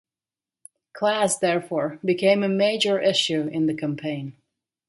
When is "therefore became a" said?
1.37-2.49